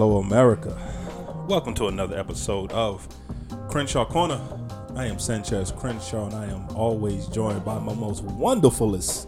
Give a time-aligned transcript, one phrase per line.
[0.00, 0.74] Hello, America.
[1.46, 3.06] Welcome to another episode of
[3.68, 4.40] Crenshaw Corner.
[4.96, 9.26] I am Sanchez Crenshaw, and I am always joined by my most wonderfulest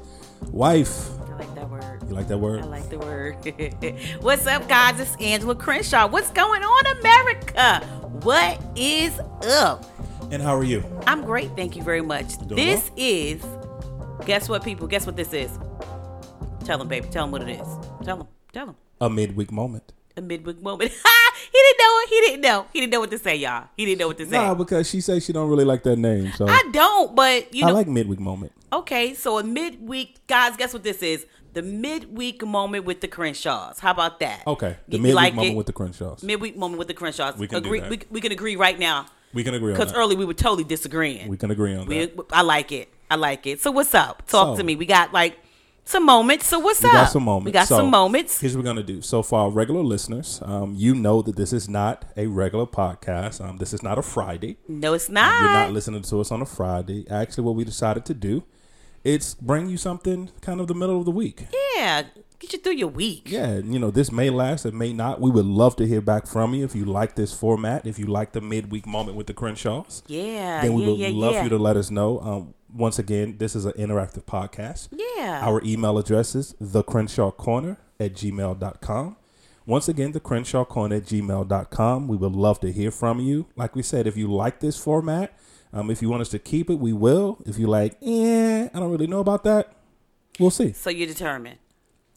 [0.51, 1.11] wife.
[1.29, 2.03] I like that word.
[2.09, 2.63] You like that word?
[2.63, 3.35] I like the word.
[4.23, 4.99] What's up, guys?
[4.99, 6.09] It's Angela Crenshaw.
[6.09, 7.87] What's going on, America?
[8.23, 9.85] What is up?
[10.33, 10.83] And how are you?
[11.07, 12.39] I'm great, thank you very much.
[12.39, 13.45] Doing This is,
[14.25, 14.87] guess what, people?
[14.87, 15.51] Guess what this is?
[16.65, 17.09] Tell them, baby.
[17.11, 17.69] Tell them what it is.
[18.07, 18.29] Tell them.
[18.55, 18.77] Tell them.
[19.03, 19.93] A midweek moment.
[20.17, 20.91] A midweek moment.
[21.53, 22.01] he didn't know.
[22.09, 22.67] He didn't know.
[22.73, 23.69] He didn't know what to say, y'all.
[23.77, 24.37] He didn't know what to say.
[24.37, 27.65] Nah, because she says she don't really like that name, so I don't, but you
[27.65, 27.75] I know.
[27.75, 28.53] like midweek moment.
[28.73, 30.57] Okay, so a midweek, guys.
[30.57, 31.27] Guess what this is?
[31.55, 33.79] The midweek moment with the Crenshaws.
[33.79, 34.43] How about that?
[34.47, 35.57] Okay, the midweek like moment it?
[35.57, 36.23] with the Crenshaws.
[36.23, 37.37] midweek moment with the Crenshaws.
[37.39, 37.81] We can agree.
[37.81, 40.65] We, we can agree right now we can agree on because early we were totally
[40.65, 41.29] disagreeing.
[41.29, 42.27] we can agree on We- that.
[42.33, 42.89] I like it.
[43.11, 43.61] I like it.
[43.61, 44.27] So what's up?
[44.27, 44.77] Talk So- to me.
[44.77, 45.39] We got like
[45.85, 46.47] some moments.
[46.47, 46.95] So what's We up?
[46.95, 47.47] got some moments.
[47.47, 48.41] We got So, some moments.
[48.41, 49.03] Here's what we're gonna do.
[49.03, 53.45] So for our regular listeners, um, you know that this is not a regular podcast.
[53.47, 54.59] Um, this is not a Friday.
[54.69, 55.41] No, it's not.
[55.43, 57.07] You're not listening to us on a Friday.
[57.11, 58.45] Actually, what we decided to do,
[59.05, 61.47] it's bring you something kind of the middle of the week.
[61.77, 62.03] yeah,
[62.43, 63.31] get you through your week.
[63.31, 65.21] Yeah, you know, this may last, it may not.
[65.21, 68.07] We would love to hear back from you if you like this format, if you
[68.07, 70.03] like the midweek moment with the Crenshaws.
[70.09, 70.61] Yeah.
[70.61, 71.45] Then we yeah, would yeah, love yeah.
[71.45, 72.21] you to let us know.
[72.21, 74.89] Um, once again, this is an interactive podcast.
[74.91, 75.41] Yeah.
[75.43, 79.17] Our email address is thecrenshawcorner at gmail.com.
[79.65, 82.09] Once again, the Crenshaw Corner at gmail.com.
[82.09, 83.47] We would love to hear from you.
[83.55, 85.39] Like we said, if you like this format,
[85.73, 87.39] um, if you want us to keep it, we will.
[87.47, 89.73] If you like, eh, I don't really know about that,
[90.41, 90.73] we'll see.
[90.73, 91.59] so you're determined.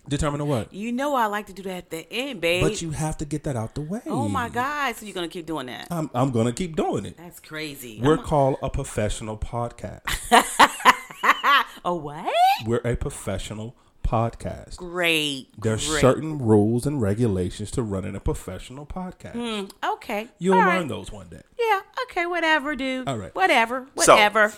[0.08, 0.74] Determine what.
[0.74, 2.64] You know I like to do that at the end, babe.
[2.64, 4.02] But you have to get that out the way.
[4.06, 4.96] oh my God!
[4.96, 5.88] So you're gonna keep doing that?
[5.92, 7.18] I'm, I'm going to keep doing it.
[7.18, 8.00] That's crazy.
[8.04, 10.02] We're I'm called a professional podcast.
[11.86, 12.32] oh what?
[12.66, 14.78] We're a professional podcast.
[14.78, 15.50] Great.
[15.60, 16.02] There's great.
[16.02, 19.34] certain rules and regulations to running a professional podcast.
[19.34, 20.28] Hmm, okay.
[20.38, 20.88] You'll All learn right.
[20.88, 21.42] those one day.
[21.60, 21.82] Yeah.
[22.04, 22.26] Okay.
[22.28, 23.08] Whatever, dude.
[23.08, 23.34] All right.
[23.34, 23.88] Whatever.
[23.98, 24.54] So- Whatever.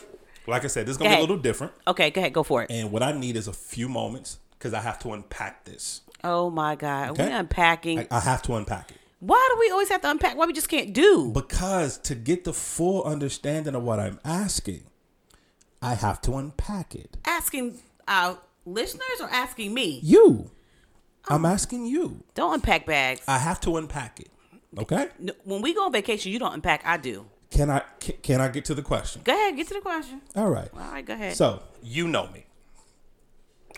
[0.50, 1.74] Like I said, this is going to Go be a little different.
[1.88, 2.10] okay.
[2.10, 2.32] Go ahead.
[2.34, 2.72] Go for it.
[2.72, 6.02] And what I need is a few moments because I have to unpack this.
[6.24, 7.12] Oh my God.
[7.12, 7.28] Okay.
[7.28, 8.00] We unpacking.
[8.00, 8.98] I, I have to unpack it.
[9.20, 10.38] Why do we always have to unpack?
[10.38, 11.32] Why we just can't do?
[11.32, 14.84] Because to get the full understanding of what I'm asking,
[15.82, 17.18] I have to unpack it.
[17.26, 20.00] Asking our listeners or asking me?
[20.04, 20.52] You.
[21.30, 21.36] Oh.
[21.36, 22.24] I'm asking you.
[22.36, 23.22] Don't unpack bags.
[23.28, 24.30] I have to unpack it.
[24.78, 25.10] Okay?
[25.44, 26.82] When we go on vacation, you don't unpack.
[26.86, 27.26] I do.
[27.50, 29.22] Can I can, can I get to the question?
[29.24, 29.56] Go ahead.
[29.56, 30.22] Get to the question.
[30.36, 30.70] All right.
[30.74, 31.06] All right.
[31.06, 31.36] Go ahead.
[31.36, 32.46] So, you know me.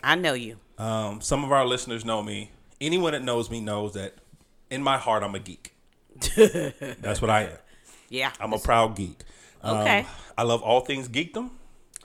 [0.02, 0.58] I know you.
[0.78, 2.50] Um, some of our listeners know me.
[2.80, 4.14] Anyone that knows me knows that
[4.70, 5.74] in my heart, I'm a geek.
[6.36, 7.58] That's what I am.
[8.08, 8.32] Yeah.
[8.40, 9.20] I'm a proud geek.
[9.62, 10.06] Um, Okay.
[10.38, 11.50] I love all things geekdom.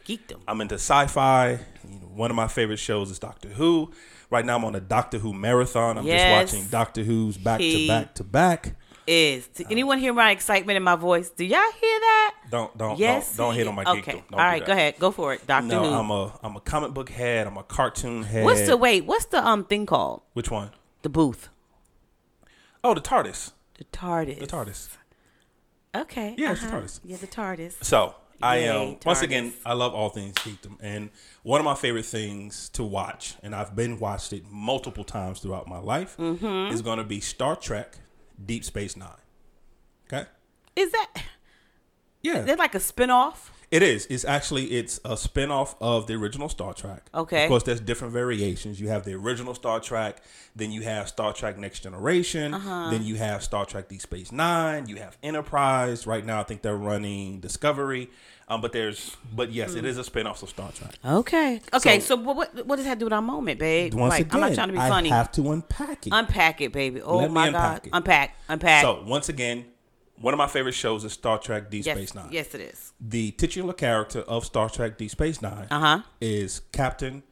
[0.05, 0.39] Geekdom.
[0.47, 1.51] I'm into sci-fi.
[1.51, 1.59] You
[1.99, 3.91] know, one of my favorite shows is Doctor Who.
[4.29, 5.97] Right now, I'm on a Doctor Who marathon.
[5.97, 6.51] I'm Yes.
[6.51, 8.75] just watching Doctor Who's back to He- back to back.
[9.07, 11.29] Is Did anyone hear my excitement in my voice?
[11.29, 12.35] Do y'all hear that?
[12.49, 13.35] Don't don't Yes.
[13.37, 13.99] don't, don't hit on my geekdom.
[13.99, 14.23] Okay.
[14.33, 14.65] All right.
[14.65, 14.95] Go ahead.
[14.97, 15.45] Go for it.
[15.45, 15.93] Doctor No, Who.
[15.93, 17.45] I'm a I'm a comic book head.
[17.45, 18.43] I'm a cartoon head.
[18.45, 19.05] What's the wait?
[19.05, 20.21] What's the um thing called?
[20.33, 20.71] Which one?
[21.03, 21.49] The booth.
[22.83, 23.51] Oh, the TARDIS.
[23.77, 24.39] The TARDIS.
[24.39, 24.89] The TARDIS.
[25.95, 26.35] Okay.
[26.37, 26.77] Yeah, it's the uh-huh.
[26.81, 26.99] TARDIS.
[27.03, 27.83] Yeah, the TARDIS.
[27.83, 29.53] So I am once again.
[29.65, 31.09] I love all things geekdom, and
[31.43, 35.67] one of my favorite things to watch, and I've been watched it multiple times throughout
[35.67, 36.73] my life, Mm-hmm.
[36.73, 37.99] is going to be Star Trek:
[38.43, 39.09] Deep Space Nine.
[40.07, 40.27] Okay.
[40.75, 41.13] Is that?
[42.21, 43.49] Yeah, They're like a spinoff.
[43.71, 44.05] It is.
[44.09, 47.03] It's actually it's a spin-off of the original Star Trek.
[47.13, 47.43] Okay.
[47.45, 48.79] Of course, there's different variations.
[48.79, 50.21] You have the original Star Trek,
[50.55, 52.89] then you have Star Trek Next Generation, Uh-huh.
[52.91, 56.05] then you have Star Trek Deep Space Nine, you have Enterprise.
[56.07, 58.09] Right now, I think they're running Discovery.
[58.47, 59.79] Um, but there's, but yes, Hmm.
[59.79, 60.91] it is a spin-off of Star Trek.
[61.03, 61.61] Okay.
[61.73, 61.99] Okay.
[61.99, 63.95] So- So, what, what does that do with our moment, babe?
[63.95, 65.09] Once like, again, I'm not trying to be I funny.
[65.09, 66.13] have to unpack it.
[66.13, 67.01] unpack it, baby.
[67.01, 67.87] Oh Let my unpack God.
[67.87, 67.89] it.
[67.93, 68.35] Unpack.
[68.47, 68.83] Unpack.
[68.83, 69.65] so once again,
[70.21, 72.29] one of my favorite shows is Star Trek Deep yes, Space Nine.
[72.31, 72.93] yes, it is.
[72.99, 76.01] The titular character of Star Trek Deep Space Nine Uh huh.
[76.21, 77.23] is Captain,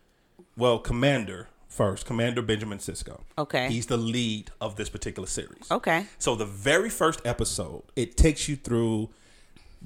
[0.57, 3.21] well, Commander first, Commander Benjamin Sisko.
[3.37, 3.67] Okay.
[3.69, 5.71] He's the lead of this particular series.
[5.71, 6.05] Okay.
[6.19, 9.09] So the very first episode, it takes you through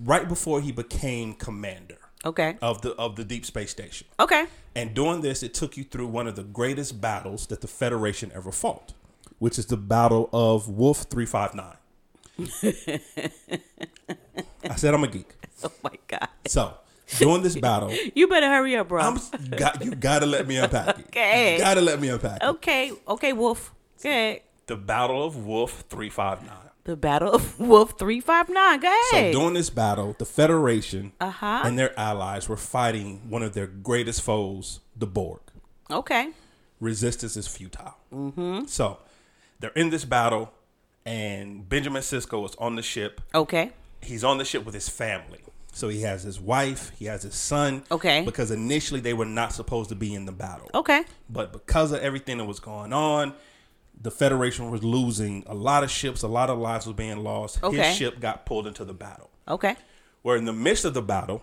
[0.04, 2.58] right before he became commander Okay.
[2.62, 4.08] of the of the deep space station.
[4.20, 4.46] Okay.
[4.76, 8.32] And doing this, it took you through one of the greatest battles that the Federation
[8.36, 8.94] ever fought,
[9.40, 11.78] which is the Battle of Wolf 359.
[14.70, 15.30] I said I'm a geek.
[15.64, 16.28] Oh my God.
[16.46, 16.76] So,
[17.18, 19.02] doing this battle, You better hurry up, bro.
[19.02, 19.18] I'm
[19.58, 21.06] got you got to let me unpack it.
[21.08, 21.54] Okay.
[21.54, 22.46] You got to let me unpack it.
[22.46, 22.92] okay.
[23.08, 23.74] Okay, Wolf.
[24.00, 24.44] Okay.
[24.68, 26.56] The Battle of Wolf 359.
[26.84, 28.80] The Battle of Wolf 359.
[28.82, 31.62] Go So during this battle, the Federation Uh-huh.
[31.66, 35.42] and their allies were fighting one of their greatest foes, the Borg.
[35.90, 36.30] okay.
[36.80, 37.96] Resistance is futile.
[38.14, 38.66] Mm-hmm.
[38.68, 39.00] So
[39.60, 40.54] they're in this battle.
[41.08, 43.22] And Benjamin Sisko is on the ship.
[43.34, 43.72] Okay.
[44.02, 45.40] He's on the ship with his family.
[45.72, 47.84] So he has his wife, he has his son.
[47.90, 48.26] Okay.
[48.26, 50.70] Because initially they were not supposed to be in the battle.
[50.76, 51.06] Okay.
[51.30, 53.34] But because of everything that was going on,
[54.02, 57.64] the Federation was losing a lot of ships, a lot of lives was being lost.
[57.64, 57.78] Okay.
[57.78, 59.30] His ship got pulled into the battle.
[59.48, 59.78] Okay.
[60.24, 61.42] Where in the midst of the battle,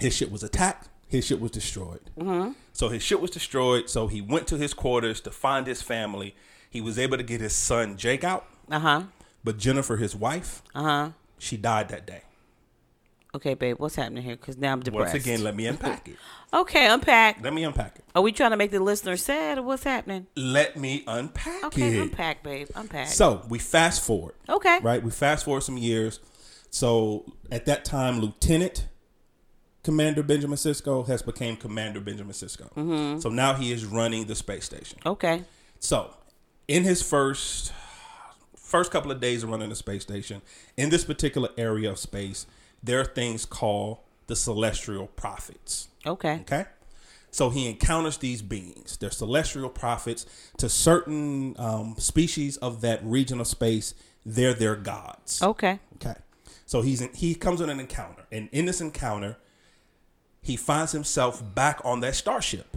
[0.00, 2.10] his ship was attacked, his ship was destroyed.
[2.18, 2.52] Mm-hmm.
[2.72, 3.90] So his ship was destroyed.
[3.90, 6.34] So he went to his quarters to find his family.
[6.70, 9.02] He was able to get his son Jake out, Uh huh.
[9.44, 11.10] but Jennifer, his wife, Uh huh.
[11.38, 12.22] she died that day.
[13.34, 13.76] Okay, babe.
[13.78, 14.36] What's happening here?
[14.36, 15.12] Because now I'm depressed.
[15.12, 16.16] Once again, let me unpack it.
[16.50, 17.42] Okay, unpack.
[17.42, 18.04] Let me unpack it.
[18.14, 20.26] Are we trying to make the listener sad or what's happening?
[20.34, 22.00] Let me unpack Okay, it.
[22.04, 22.68] unpack, babe.
[22.74, 23.08] Unpack.
[23.08, 24.34] So we fast forward.
[24.48, 24.78] okay.
[24.80, 25.02] right?
[25.02, 26.20] We fast forward some years.
[26.70, 28.86] So at that time, Lieutenant
[29.84, 32.72] Commander Benjamin Sisko has became Commander Benjamin Sisko.
[32.72, 33.20] Mm-hmm.
[33.20, 34.98] So now he is running the space station.
[35.04, 35.44] Okay.
[35.80, 36.14] So
[36.66, 37.74] in his first
[38.68, 40.42] first couple of days of running the space station,
[40.76, 42.46] in this particular area of space,
[42.82, 45.88] there are things called the celestial prophets.
[46.06, 46.40] Okay.
[46.42, 46.66] Okay.
[47.30, 48.96] So he encounters these beings.
[48.96, 50.26] They're celestial prophets.
[50.58, 53.94] To certain um, species of that region of space,
[54.24, 55.42] they're their gods.
[55.42, 55.80] Okay.
[55.96, 56.16] Okay.
[56.66, 59.38] So he's in, he comes in an encounter, and in this encounter,
[60.42, 62.76] he finds himself back on that starship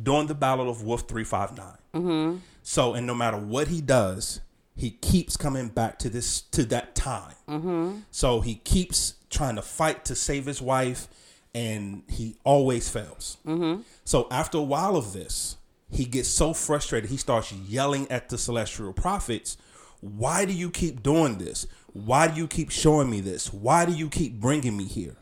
[0.00, 2.42] during the Battle of Wolf Three Five Nine.
[2.62, 4.40] So, and no matter what he does,
[4.76, 7.34] he keeps coming back to this to that time.
[8.10, 11.08] So he keeps trying to fight to save his wife,
[11.54, 13.38] and he always fails.
[14.04, 15.56] So after a while of this,
[15.90, 19.56] he gets so frustrated he starts yelling at the celestial prophets.
[20.00, 21.66] Why do you keep doing this?
[21.92, 23.52] Why do you keep showing me this?
[23.52, 25.16] Why do you keep bringing me here?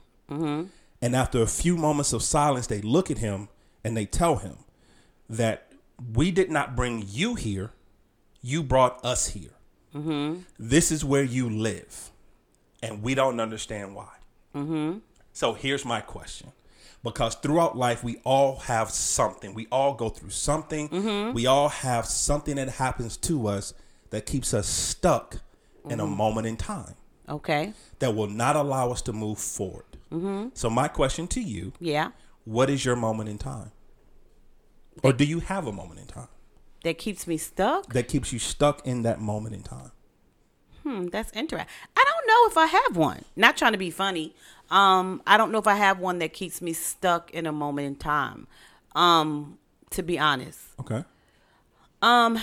[1.02, 3.48] And after a few moments of silence, they look at him
[3.84, 4.56] and they tell him
[5.28, 5.70] that
[6.14, 7.72] we did not bring you here,
[8.42, 9.50] you brought us here.
[9.94, 10.40] Mm-hmm.
[10.58, 12.10] This is where you live,
[12.82, 14.08] and we don't understand why.
[14.54, 14.98] Mm-hmm.
[15.32, 16.52] So here's my question.
[17.04, 19.54] Because throughout life, we all have something.
[19.54, 20.88] We all go through something.
[20.88, 21.32] Mm-hmm.
[21.34, 23.74] We all have something that happens to us
[24.10, 25.38] that keeps us stuck
[25.88, 26.94] in a moment in time
[27.28, 27.72] Okay.
[27.98, 29.84] that will not allow us to move forward.
[30.54, 32.10] So, my question to you Yeah.
[32.44, 33.72] what is your moment in time?
[35.02, 36.28] Or do you have a moment in time
[36.84, 37.92] That keeps me stuck.
[37.92, 39.92] that keeps you stuck in that moment in time?
[40.82, 41.68] Hmm, that's interesting.
[41.96, 43.24] I don't know if I have one.
[43.36, 44.34] Not trying to be funny.
[44.70, 47.86] Um, I don't know if I have one that keeps me stuck in a moment
[47.86, 48.48] in time.
[48.96, 49.58] Um,
[49.90, 50.58] to be honest.
[50.80, 51.04] Okay.
[52.00, 52.38] Um,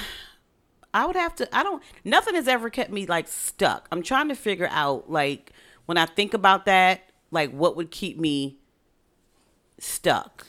[0.93, 1.55] I would have to.
[1.55, 1.83] I don't.
[2.05, 3.87] Nothing has ever kept me like stuck.
[3.91, 5.51] I'm trying to figure out like
[5.85, 8.57] when I think about that, like what would keep me
[9.79, 10.47] stuck.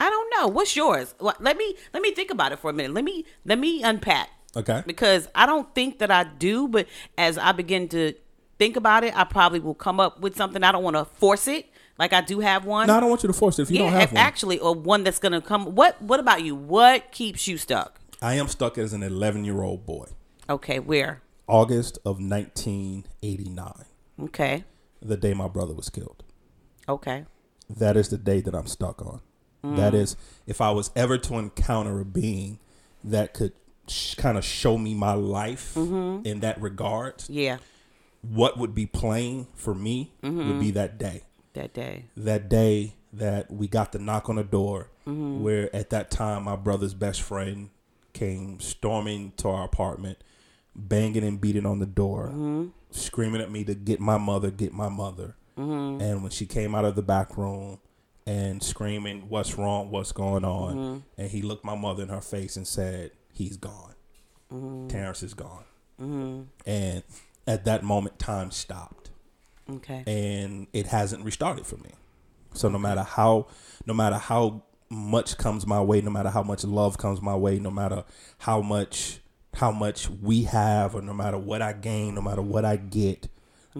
[0.00, 0.48] I don't know.
[0.48, 1.14] What's yours?
[1.20, 2.92] Let me let me think about it for a minute.
[2.94, 4.82] Let me let me unpack Okay.
[4.86, 6.68] because I don't think that I do.
[6.68, 6.86] But
[7.16, 8.12] as I begin to
[8.58, 10.62] think about it, I probably will come up with something.
[10.62, 11.66] I don't want to force it.
[11.98, 12.88] Like I do have one.
[12.88, 14.16] No, I don't want you to force it if you yeah, don't have one.
[14.18, 15.74] actually, or one that's gonna come.
[15.76, 16.54] What What about you?
[16.56, 18.00] What keeps you stuck?
[18.20, 20.06] I am stuck as an 11 year old boy.
[20.50, 21.22] Okay, where?
[21.46, 23.84] August of 1989,
[24.22, 24.64] Okay.
[25.02, 26.24] the day my brother was killed.
[26.88, 27.26] Okay.
[27.68, 29.20] That is the day that I'm stuck on.
[29.64, 29.96] That mm.
[29.96, 30.16] is,
[30.46, 32.58] if I was ever to encounter a being
[33.02, 33.52] that could
[33.88, 36.26] sh- kind of show me my life mm-hmm.
[36.26, 37.58] in that regard, Yeah.
[38.20, 40.70] what would be playing for me would be mm-hmm.
[40.72, 41.22] that day.
[41.54, 42.04] That day.
[42.16, 45.42] That day that we got the knock on the door, mm-hmm.
[45.42, 47.70] where at that time my brother's best friend
[48.12, 50.18] came storming to our apartment,
[50.76, 54.88] banging and beating on the door, screaming at me to get my mother, get my
[54.88, 55.36] mother.
[55.56, 57.78] And when she came out of the back room
[58.26, 59.90] and screaming, "What's wrong?
[59.90, 60.98] What's going on?" Mm-hmm.
[61.20, 63.94] and he looked my mother in her face and said, "He's gone.
[64.52, 64.88] Mm-hmm.
[64.88, 65.64] Terrence is gone."
[66.00, 66.42] Mm-hmm.
[66.66, 67.02] And
[67.46, 69.10] at that moment, time stopped
[69.70, 70.02] Okay.
[70.06, 71.90] and it hasn't restarted for me.
[72.54, 73.46] So no matter how
[73.86, 77.58] no matter how much comes my way, no matter how much love comes my way,
[77.58, 78.04] no matter
[78.38, 79.20] how much
[79.54, 83.28] how much we have or no matter what I gain, no matter what I get,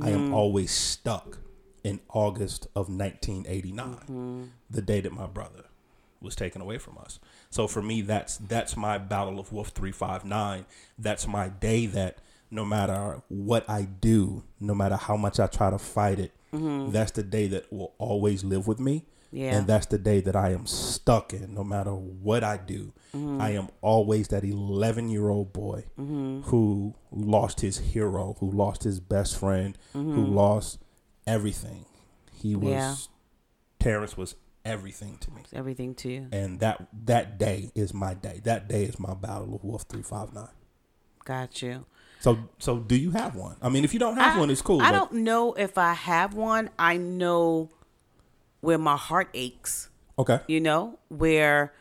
[0.00, 1.38] I am always stuck
[1.84, 4.44] in August of 1989, mm-hmm.
[4.70, 5.66] the day that my brother
[6.20, 7.20] was taken away from us.
[7.50, 10.64] So for me that's that's my battle of Wolf 359.
[10.98, 12.18] That's my day that
[12.50, 16.90] no matter what I do, no matter how much I try to fight it, mm-hmm.
[16.90, 19.04] that's the day that will always live with me.
[19.30, 19.56] Yeah.
[19.56, 22.92] And that's the day that I am stuck in, no matter what I do.
[23.12, 23.40] Mm-hmm.
[23.40, 29.00] I am always that 11 year old boy who lost his hero, who lost his
[29.00, 30.83] best friend, who lost
[31.26, 31.86] everything.
[32.32, 32.94] He was, Yeah.
[33.78, 35.42] Terrence was everything to me.
[35.52, 36.28] Everything to you.
[36.32, 38.40] And that that day is my day.
[38.44, 40.48] That day is my battle of Wolf 359.
[41.24, 41.84] Got you.
[42.20, 43.56] So so do you have one?
[43.60, 44.80] I mean, if you don't have I, one, it's cool.
[44.80, 46.70] I don't know if I have one.
[46.78, 47.70] I know
[48.60, 49.90] where my heart aches.
[50.18, 50.40] Okay.
[50.46, 51.74] You know where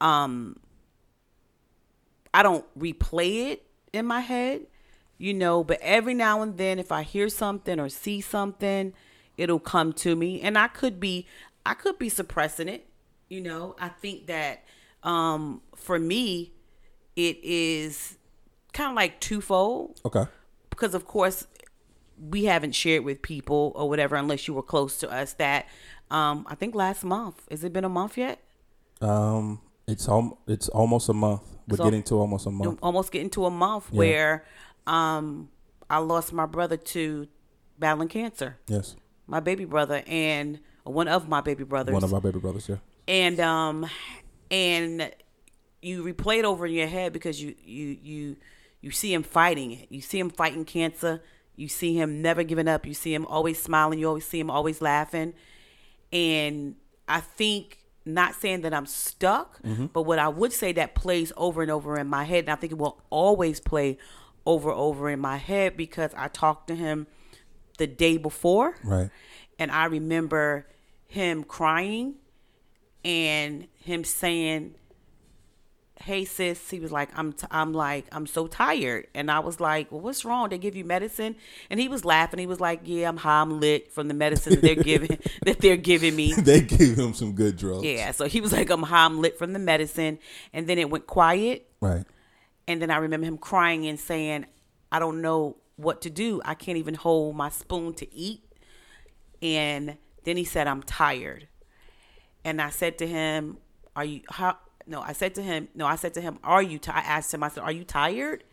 [0.00, 0.56] um
[2.32, 4.66] I don't replay it in my head.
[5.18, 8.92] You know, but every now and then, if I hear something or see something,
[9.36, 11.26] it'll come to me, and I could be
[11.66, 12.86] I could be suppressing it.
[13.28, 14.64] You know, I think that
[15.02, 16.52] um for me,
[17.16, 18.16] it is
[18.72, 20.24] kind of like twofold Okay.
[20.70, 21.46] because of course
[22.30, 25.66] we haven't shared with people or whatever unless you were close to us that
[26.10, 28.38] um i think last month has it been a month yet
[29.00, 31.42] Um, it's al- it's almost a month.
[31.66, 32.78] We're So- getting to almost a month.
[32.82, 34.44] almost getting to a month where
[34.88, 35.48] um
[35.90, 37.28] i lost my brother to
[37.78, 38.56] battling cancer.
[38.66, 38.96] Yes.
[39.26, 41.92] my baby brother and one of my baby brothers.
[41.92, 42.68] One of our baby brothers.
[42.68, 42.76] Yeah.
[43.06, 43.86] and um
[44.50, 45.12] and
[45.82, 48.36] you replay it over in your head because you you you
[48.80, 49.72] you see him fighting.
[49.72, 51.22] It you see him fighting cancer.
[51.56, 52.86] You see him never giving up.
[52.86, 53.98] You see him always smiling.
[53.98, 55.34] You always see him always laughing.
[56.12, 56.76] And
[57.08, 59.58] i think not saying that i'm stuck
[59.92, 62.54] but what i would say that plays over and over in my head and i
[62.54, 63.96] think it will always play
[64.48, 67.06] over over in my head because i talked to him
[67.76, 69.10] the day before Right.
[69.58, 70.66] and I remember
[71.06, 72.14] him crying
[73.04, 74.74] and him saying,
[76.00, 79.60] "Hey sis," he was like, "I'm t- I'm like I'm so tired," and I was
[79.60, 80.48] like, "Well, what's wrong?
[80.48, 81.36] They give you medicine?"
[81.70, 82.38] And he was laughing.
[82.40, 85.60] He was like, "Yeah, I'm high, I'm lit from the medicine that they're giving that
[85.60, 87.84] they're giving me." they gave him some good drugs.
[87.84, 90.18] Yeah, so he was like, "I'm high, I'm lit from the medicine,"
[90.52, 91.66] and then it went quiet.
[91.80, 92.04] Right.
[92.68, 94.44] And then I remember him crying and saying,
[94.92, 96.42] I don't know what to do.
[96.44, 98.44] I can't even hold my spoon to eat.
[99.40, 101.48] And then he said, I'm tired.
[102.44, 103.56] And I said to him,
[103.96, 106.78] Are you, how, no, I said to him, no, I said to him, Are you,
[106.78, 106.92] ti-?
[106.92, 108.44] I asked him, I said, Are you tired?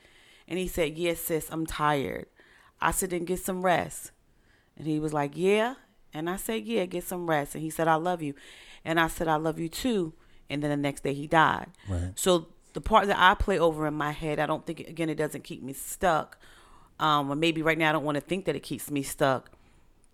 [0.47, 2.27] And he said, Yes, sis, I'm tired.
[2.79, 4.11] I said, Then get some rest.
[4.77, 5.75] And he was like, Yeah.
[6.13, 7.53] And I said, Yeah, get some rest.
[7.53, 8.33] And he said, I love you.
[8.85, 10.13] And I said, I love you too.
[10.49, 11.67] And then the next day he died.
[11.89, 12.11] Right.
[12.15, 15.15] So the part that I play over in my head, I don't think again it
[15.15, 16.37] doesn't keep me stuck.
[16.99, 19.49] Um, or maybe right now I don't want to think that it keeps me stuck.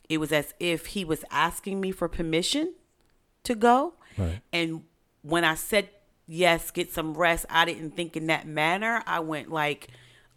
[0.08, 2.76] It was as if he was asking me for permission
[3.44, 3.96] to go.
[4.16, 4.42] Right.
[4.54, 4.84] And
[5.24, 5.90] when I said
[6.28, 9.02] yes, get some rest, I didn't think in that manner.
[9.08, 9.88] I went like,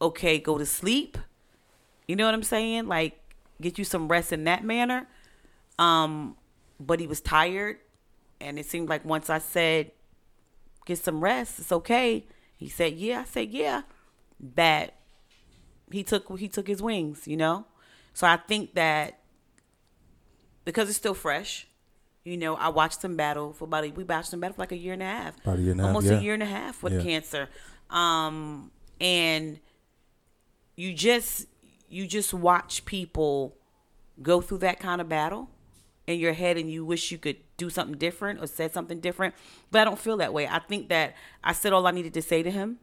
[0.01, 1.19] okay, go to sleep.
[2.09, 2.89] You know what I'm saying?
[2.89, 3.21] Like
[3.61, 5.07] get you some rest in that manner.
[5.79, 6.37] Um,
[6.81, 7.77] but he was tired
[8.41, 9.91] and it seemed like once I said
[10.85, 12.27] get some rest, it's okay.
[12.57, 13.21] He said, Yeah.
[13.21, 13.83] I said, Yeah.
[14.57, 14.95] That
[15.91, 17.67] he took he took his wings, you know?
[18.13, 19.21] So I think that
[20.65, 21.67] because it's still fresh,
[22.25, 24.73] you know, I watched him battle for about a, we watched him battle for like
[24.73, 25.39] a year and a half.
[25.43, 26.19] About a year and a half, Almost yeah.
[26.19, 27.03] a year and a half with Yeah.
[27.03, 27.49] cancer.
[27.91, 29.61] Um and
[30.77, 31.47] you just
[31.89, 33.57] you just watch people
[34.23, 35.51] go through that kind of battle
[36.07, 39.35] in your head and you wish you could do something different or said something different
[39.71, 40.47] but i don't feel that way.
[40.47, 42.79] I think that i said all i needed to say to him.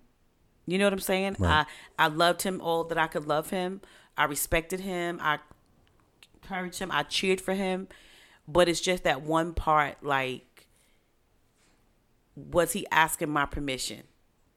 [0.65, 1.35] You know what i'm saying?
[1.39, 1.65] Right.
[1.99, 3.81] i i loved him all that i could love him.
[4.17, 5.19] I respected him.
[5.21, 5.39] I
[6.35, 6.91] encouraged him.
[6.91, 7.87] I cheered for him.
[8.47, 10.67] But it's just that one part like
[12.35, 14.03] was he asking my permission?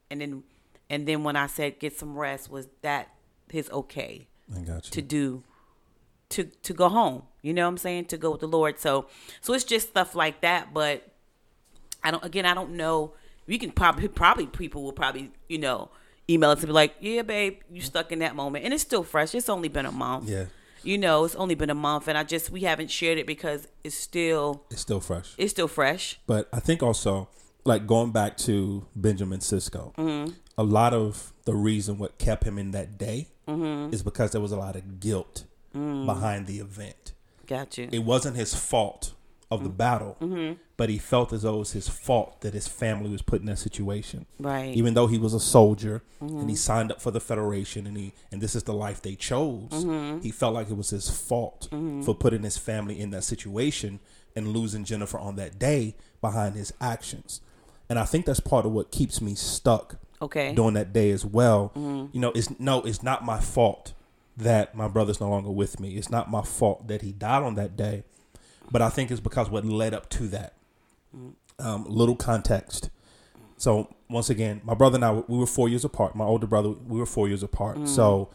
[0.09, 0.43] And then
[0.89, 3.09] and then when i said get some rest was that
[3.51, 4.91] his okay I got you.
[4.91, 5.43] to do
[6.29, 9.05] to to go home you know what i'm saying to go with the lord so
[9.41, 10.95] so it's just stuff like that but
[12.03, 13.13] i don't again i don't know
[13.47, 15.89] we can probably probably people will probably you know
[16.29, 19.03] email us and be like yeah babe you stuck in that moment and it's still
[19.03, 20.45] fresh it's only been a month Yeah.
[20.83, 23.67] you know it's only been a month and i just we haven't shared it because
[23.83, 25.35] it's still It's still fresh.
[25.37, 27.29] it's still fresh But I think also,
[27.63, 30.33] like going back to Benjamin Sisko, Mm-hmm.
[30.57, 33.93] a lot of the reason what kept him in that day Mm-hmm.
[33.93, 36.05] is because there was a lot of guilt Mm.
[36.05, 37.11] behind the event.
[37.45, 39.13] Got you It wasn't his fault
[39.51, 39.67] of Mm-hmm.
[39.67, 40.17] the battle,
[40.75, 43.45] but he felt as though it was his fault that his family was put in
[43.45, 44.25] that situation.
[44.39, 46.47] right Even though he was a soldier and Mm-hmm.
[46.49, 49.69] he signed up for the Federation and he and this is the life they chose,
[49.71, 50.21] Mm-hmm.
[50.21, 51.67] he felt like it was his fault
[52.03, 53.99] for putting his family in that situation
[54.35, 57.39] and losing Jennifer on that day behind his actions.
[57.87, 61.23] And I think that's part of what keeps me stuck okay during that day as
[61.23, 61.71] well.
[61.75, 63.93] You know, it's no, it's not my fault
[64.37, 65.95] that my brother's no longer with me.
[65.95, 68.03] It's not my fault that he died on that day.
[68.71, 70.53] But I think it's because what led up to that.
[71.57, 72.89] Um, little context.
[73.57, 76.15] So once again, my brother and I we were four years apart.
[76.15, 77.77] My older brother, we were four years apart.
[77.77, 77.87] Mm.
[77.87, 78.29] So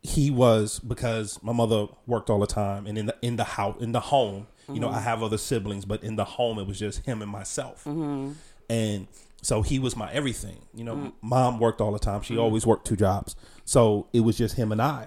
[0.00, 3.76] he was because my mother worked all the time and in the in the house
[3.80, 5.02] in the home you know i mm-hmm.
[5.02, 8.30] have other siblings but in the home it was just him and myself mm-hmm.
[8.70, 9.08] and
[9.46, 10.58] So he was my everything.
[10.74, 11.12] You know, mm.
[11.22, 12.22] mom worked all the time.
[12.22, 12.40] She mm.
[12.40, 13.36] always worked two jobs.
[13.64, 15.06] So it was just him and I.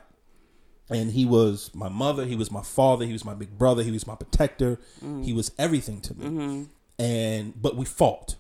[0.90, 3.92] And he was my mother, he was my father, he was my big brother, he
[3.92, 4.80] was my protector.
[5.04, 5.24] Mm.
[5.24, 6.26] He was everything to me.
[6.26, 6.64] Mm-hmm.
[7.04, 8.36] And but we fought.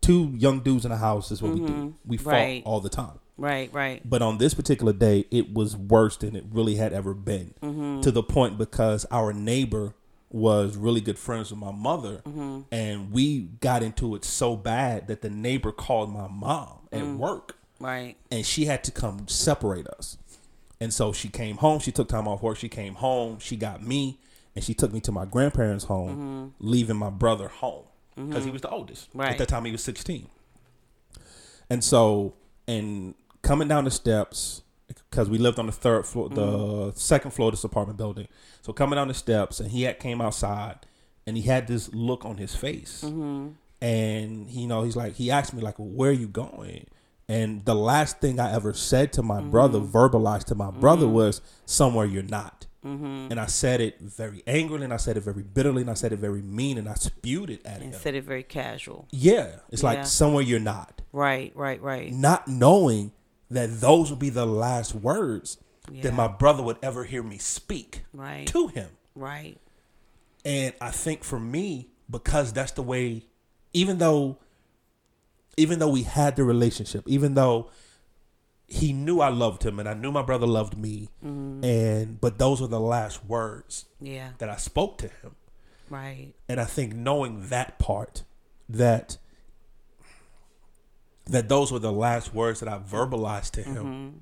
[0.00, 1.72] Two young dudes in a house is what we do.
[1.72, 1.88] Mm-hmm.
[2.04, 2.62] We fought Right.
[2.64, 3.20] all the time.
[3.38, 4.02] Right, right.
[4.08, 7.54] But on this particular day, it was worse than it really had ever been.
[7.62, 8.00] Mm-hmm.
[8.02, 9.94] To the point because our neighbor
[10.30, 12.22] was really good friends with my mother,
[12.70, 17.16] and we got into it so bad that the neighbor called my mom at mm.
[17.18, 18.16] work, Right.
[18.30, 20.16] and she had to come separate us.
[20.82, 21.78] And so she came home.
[21.78, 22.56] She took time off work.
[22.56, 23.38] She came home.
[23.38, 24.18] She got me,
[24.56, 26.46] and she took me to my grandparents' home, mm-hmm.
[26.58, 27.84] leaving my brother home
[28.16, 28.52] because he mm-hmm.
[28.52, 29.08] was the oldest.
[29.14, 29.30] Right.
[29.30, 30.26] At that time, he was sixteen.
[31.70, 32.34] And so,
[32.66, 36.98] and coming down the steps, because we lived on the third floor, the mm-hmm.
[36.98, 38.26] second floor of this apartment building.
[38.62, 40.78] So coming down the steps, and he had came outside,
[41.28, 45.30] and he had this look on his face, and he, you know, he's like, he
[45.30, 46.88] asked me like, "Where are you going?"
[47.32, 49.50] And the last thing I ever said to my mm-hmm.
[49.50, 51.14] brother, verbalized to my brother, mm-hmm.
[51.14, 52.66] was somewhere you're not.
[52.84, 53.28] Mm-hmm.
[53.30, 56.12] And I said it very angrily, and I said it very bitterly, and I said
[56.12, 57.92] it very mean, and I spewed it at And him.
[57.92, 59.06] And said it very casual.
[59.10, 59.90] Yeah, it's Yeah.
[59.90, 62.12] like somewhere you're not Right, right, right.
[62.12, 63.12] not knowing
[63.50, 65.58] that those would be the last words
[65.90, 66.02] Yeah.
[66.02, 68.46] that my brother would ever hear me speak Right.
[68.48, 68.88] to him.
[69.14, 69.58] Right.
[70.44, 73.26] And I think for me, because that's the way,
[73.72, 74.38] even though,
[75.56, 77.70] even though we had the relationship, even though
[78.66, 81.62] he knew I loved him and I knew my brother loved me, mm-hmm.
[81.64, 84.30] and but those were the last words Yeah.
[84.38, 85.36] that I spoke to him.
[85.90, 86.32] Right.
[86.48, 88.22] And I think knowing that part,
[88.68, 89.18] that
[91.26, 94.18] that those were the last words that I verbalized to him, mm-hmm.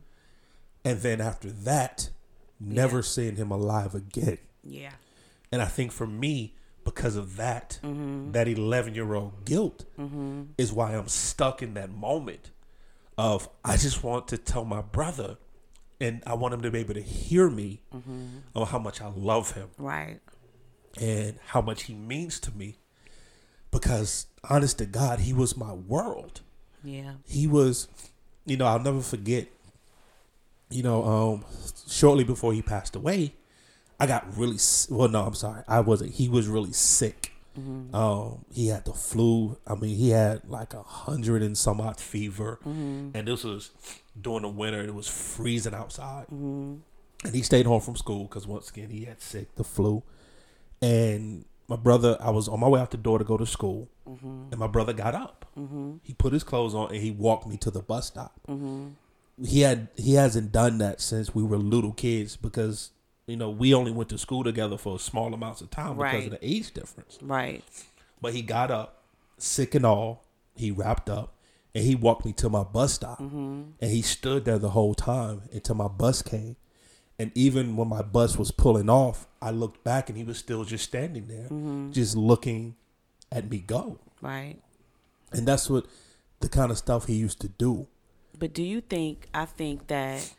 [0.85, 2.11] and then after that,
[2.59, 3.03] never Yeah.
[3.03, 4.39] seeing him alive again.
[4.65, 4.93] Yeah.
[5.53, 8.33] And I think for me, because of that, Mm-hmm.
[8.33, 9.85] that eleven year old guilt
[10.59, 12.51] is why I'm stuck in that moment
[13.19, 15.37] of I just want to tell my brother,
[16.01, 18.27] and I want him to be able to hear me Mm-hmm.
[18.55, 20.21] on how much I love him Right.
[21.01, 22.79] and how much he means to me.
[23.71, 26.41] Because honest to God, he was my world.
[26.83, 27.13] Yeah.
[27.27, 27.87] He was,
[28.47, 29.47] you know, I'll never forget.
[30.71, 31.45] You know, um,
[31.89, 33.35] shortly before he passed away,
[34.01, 34.57] I got really
[34.89, 35.09] well.
[35.09, 36.13] No, I'm sorry, I wasn't.
[36.13, 37.33] He was really sick.
[37.59, 37.95] Mm-hmm.
[37.95, 39.59] Um, he had the flu.
[39.67, 43.11] I mean, he had like a hundred and some odd fever, mm-hmm.
[43.15, 43.71] and this was
[44.19, 44.81] during the winter.
[44.81, 46.77] It was freezing outside, mm-hmm.
[47.25, 50.03] and he stayed home from school because once again he had sick, the flu.
[50.81, 53.89] And my brother, I was on my way out the door to go to school,
[54.07, 55.45] and my brother got up.
[56.03, 58.41] He put his clothes on and he walked me to the bus stop.
[59.45, 62.93] He had he hasn't done that since we were little kids because
[63.31, 66.33] you know we only went to school together for small amounts of time because of
[66.33, 67.19] the age difference.
[67.23, 67.65] Right.
[68.21, 69.03] But he got up,
[69.39, 70.25] sick and all.
[70.55, 71.35] He wrapped up
[71.75, 73.21] and he walked me to my bus stop.
[73.21, 76.57] And he stood there the whole time until my bus came.
[77.19, 80.65] And even when my bus was pulling off, I looked back and he was still
[80.65, 82.77] just standing there, just looking
[83.31, 83.99] at me go.
[84.21, 84.57] Right.
[85.33, 85.87] And that's what
[86.41, 87.87] the kind of stuff he used to do.
[88.39, 90.33] But do you think I think that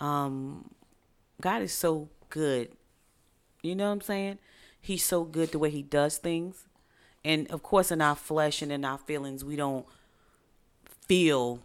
[0.00, 0.70] um
[1.40, 2.70] God is so good.
[3.62, 4.38] You know what I'm saying?
[4.80, 6.64] He's so good the way he does things.
[7.24, 9.86] And of course in our flesh and in our feelings we don't
[11.06, 11.60] feel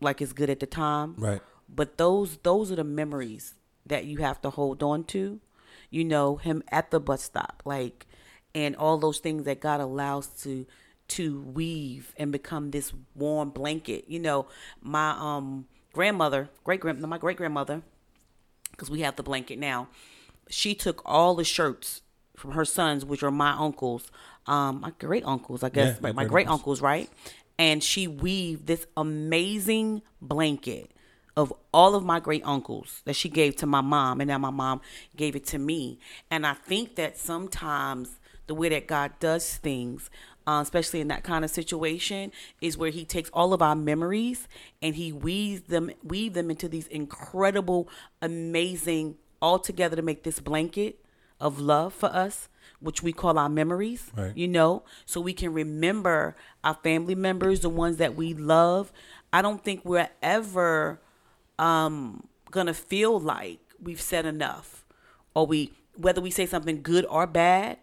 [0.00, 1.14] like it's good at the time.
[1.16, 1.40] Right.
[1.68, 3.54] But those those are the memories
[3.86, 5.40] that you have to hold on to.
[5.90, 8.06] You know, him at the bus stop, like
[8.54, 10.66] and all those things that God allows to
[11.08, 14.04] to weave and become this warm blanket.
[14.06, 14.46] You know,
[14.80, 17.82] my um grandmother, great grand my great grandmother,
[18.78, 19.88] because we have the blanket now.
[20.48, 22.00] She took all the shirts
[22.36, 24.10] from her sons, which are my uncles,
[24.46, 27.10] um, my great uncles, I guess, Yeah, right, my great uncles, right?
[27.58, 30.92] And she weaved this amazing blanket
[31.36, 34.50] of all of my great uncles that she gave to my mom, and now my
[34.50, 34.80] mom
[35.16, 35.98] gave it to me.
[36.30, 40.08] And I think that sometimes the way that God does things,
[40.48, 42.32] uh, especially in that kind of situation,
[42.62, 44.48] is where He takes all of our memories
[44.80, 47.86] and He weaves them, weave them into these incredible,
[48.22, 51.04] amazing, all together to make this blanket
[51.38, 52.48] of love for us,
[52.80, 54.10] which we call our memories.
[54.16, 54.34] Right.
[54.34, 56.34] You know, so we can remember
[56.64, 58.90] our family members, the ones that we love.
[59.34, 60.98] I don't think we're ever
[61.58, 64.86] um gonna feel like we've said enough
[65.34, 67.76] or we whether we say something good or bad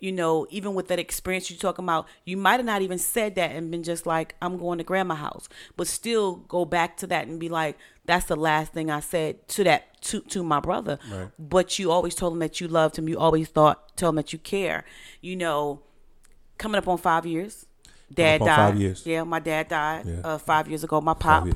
[0.00, 3.34] you know even with that experience you're talking about you might have not even said
[3.34, 7.06] that and been just like i'm going to grandma house but still go back to
[7.06, 10.60] that and be like that's the last thing i said to that to to my
[10.60, 11.28] brother Right.
[11.38, 14.32] but you always told him that you loved him you always thought tell him that
[14.32, 14.84] you care
[15.20, 15.80] you know
[16.58, 17.66] coming up on five years
[18.10, 18.56] Dad died.
[18.56, 19.04] five years.
[19.04, 20.20] Yeah, my dad died Yeah.
[20.24, 20.98] uh, five years ago.
[21.02, 21.46] My pop.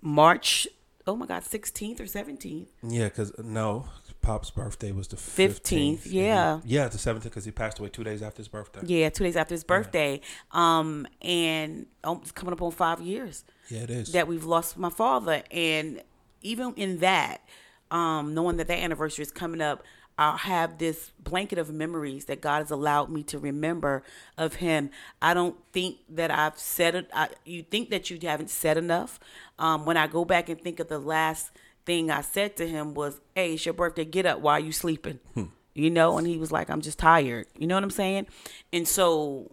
[0.00, 0.68] March.
[1.06, 2.68] Oh my God, sixteenth or seventeenth.
[2.82, 3.86] Yeah, because no,
[4.22, 6.00] Pop's birthday was the 15th, 15th.
[6.06, 6.60] yeah.
[6.64, 8.80] Yeah, the 17th because he passed away two days after his birthday.
[8.84, 10.20] Yeah, two days after his birthday.
[10.52, 13.44] Um, and um, it's coming up on five years.
[13.68, 14.12] Yeah, it is.
[14.12, 16.02] that we've lost my father and
[16.42, 17.42] even in that
[17.90, 19.82] um knowing that that anniversary is coming up
[20.18, 24.02] i'll have this blanket of memories that god has allowed me to remember
[24.38, 28.50] of him i don't think that i've said it I, you think that you haven't
[28.50, 29.20] said enough
[29.58, 31.50] um when i go back and think of the last
[31.86, 35.18] thing i said to him was hey it's your birthday get up while you sleeping
[35.74, 38.26] you know and he was like i'm just tired you know what i'm saying
[38.72, 39.50] and so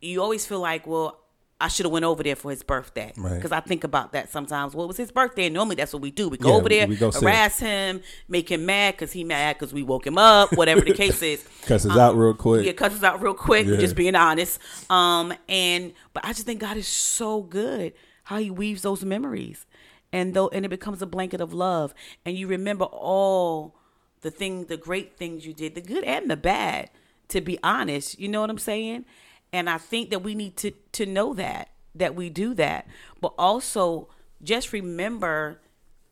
[0.00, 1.20] you always feel like, well,
[1.60, 3.34] I should have went over there for his birthday Right.
[3.34, 4.74] because I think about that sometimes.
[4.74, 6.30] Well, it was his birthday, and normally that's what we do.
[6.30, 9.24] We go Yeah, over there, we go see harass him, make him mad because he
[9.24, 11.46] mad because we woke him up, whatever the case is.
[11.66, 12.64] Cuss us out real quick.
[12.64, 13.66] Yeah, cuss us out real quick.
[13.66, 13.76] Yeah.
[13.76, 14.58] Just being honest.
[14.88, 17.92] Um, and but I just think God is so good
[18.24, 19.66] how He weaves those memories,
[20.12, 21.94] and though and it becomes a blanket of love,
[22.24, 23.76] and you remember all
[24.22, 26.90] the things, the great things you did, the good and the bad.
[27.28, 29.04] To be honest, you know what I'm saying.
[29.52, 32.86] And I think that we need to to know that that we do that,
[33.20, 34.08] but also
[34.42, 35.60] just remember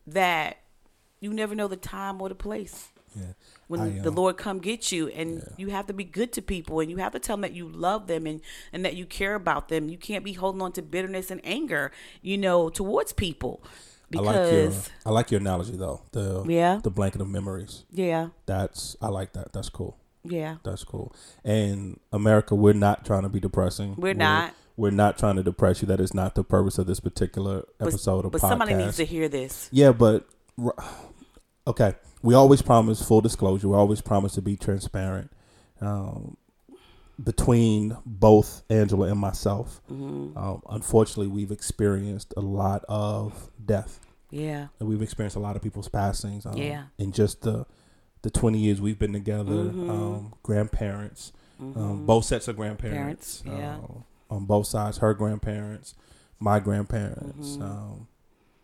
[0.07, 0.57] that
[1.19, 3.33] you never know the time or the place Yeah.
[3.67, 6.41] when I, the um, Lord come get you, and you have to be good to
[6.41, 9.05] people, and you have to tell them that you love them and and that you
[9.05, 9.89] care about them.
[9.89, 13.61] You can't be holding on to bitterness and anger, you know, towards people,
[14.15, 14.71] I like your
[15.05, 16.01] I like your analogy though.
[16.11, 16.79] The Yeah.
[16.83, 17.83] the blanket of memories.
[17.91, 19.53] yeah, That's I like that.
[19.53, 19.97] That's cool.
[20.23, 21.13] yeah, That's cool.
[21.45, 23.95] And America, we're not trying to be depressing.
[23.97, 24.53] We're not.
[24.77, 25.87] We're not trying to depress you.
[25.89, 28.49] That is not the purpose of this particular episode of but podcast.
[28.49, 29.67] somebody needs to hear this.
[29.71, 30.25] Yeah, but
[31.67, 31.95] okay.
[32.21, 33.67] We always promise full disclosure.
[33.69, 35.31] We always promise to be transparent.
[35.81, 36.37] Um,
[37.21, 40.37] between both Angela and myself, Mm-hmm.
[40.37, 43.99] um, unfortunately, we've experienced a lot of death,
[44.31, 46.45] Yeah, and we've experienced a lot of people's passings.
[46.45, 46.83] Um, Yeah.
[46.97, 47.65] in just the
[48.21, 49.89] the twenty years we've been together, Mhm.
[49.89, 53.75] um, grandparents, um, both sets of grandparents, Parents, yeah.
[53.75, 55.95] um, on both sides, her grandparents,
[56.37, 57.61] my grandparents, Mhm.
[57.63, 58.07] um,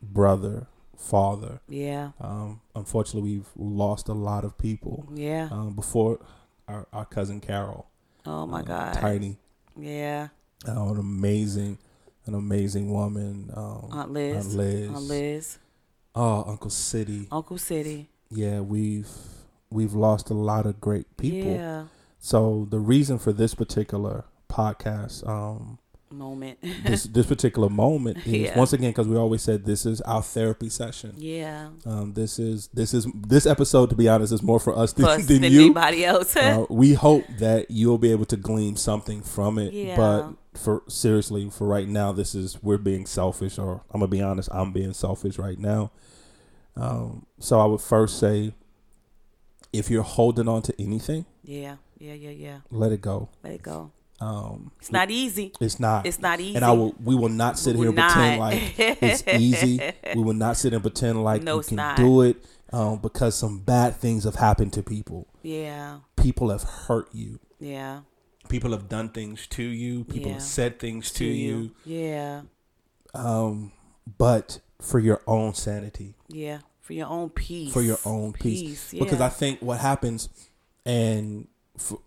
[0.01, 1.61] brother, father.
[1.69, 5.05] yeah, Um, unfortunately, we've lost a lot of people.
[5.13, 5.47] yeah.
[5.51, 6.19] Um, before
[6.67, 7.87] our, our cousin Carol,
[8.25, 9.37] oh my um, God, Tiny,
[9.77, 10.29] yeah.
[10.67, 11.77] uh, an amazing,
[12.25, 13.51] an amazing woman.
[13.55, 14.89] Um, Aunt Liz, Aunt Liz.
[14.89, 15.57] Aunt Liz,
[16.15, 17.27] Oh, Uncle City.
[17.31, 19.09] Uncle City, Yeah, we've
[19.69, 21.51] we've lost a lot of great people.
[21.51, 21.85] yeah.
[22.19, 25.77] So the reason for this particular podcast, um,
[26.17, 28.57] Moment, this this particular moment is Yeah.
[28.57, 31.13] once again because we always said this is our therapy session.
[31.17, 31.69] yeah.
[31.85, 33.89] Um, this is this is this episode.
[33.91, 35.61] To be honest, is more for us than, Plus than than you.
[35.65, 36.35] anybody else.
[36.35, 39.73] Uh, we hope that you'll be able to glean something from it.
[39.73, 39.95] Yeah.
[39.95, 44.21] But for seriously, for right now, this is we're being selfish, or I'm gonna be
[44.21, 45.91] honest, I'm being selfish right now.
[46.77, 48.53] Um, so I would first say,
[49.71, 52.57] if you're holding on to anything, yeah, yeah, yeah, yeah.
[52.71, 53.29] let it go.
[53.43, 53.91] Let it go.
[54.21, 55.51] Um, It's not easy.
[55.59, 56.05] it's not.
[56.05, 56.55] It's not easy.
[56.55, 56.95] And I will.
[57.03, 59.81] We will not sit We here and pretend like it's easy.
[60.15, 61.97] We will not sit and pretend like No, you can not.
[61.97, 62.37] do it
[62.71, 65.27] um, because some bad things have happened to people.
[65.43, 67.39] Yeah, People have hurt you.
[67.59, 68.01] yeah.
[68.47, 70.03] People have done things to you.
[70.03, 70.33] People Yeah.
[70.33, 71.71] have said things to, you.
[71.83, 72.41] Yeah,
[73.15, 73.71] Um,
[74.19, 76.59] but for your own sanity, yeah.
[76.81, 77.73] For your own peace.
[77.73, 79.03] for your own peace, yeah.
[79.03, 80.29] because I think what happens,
[80.85, 81.97] and for,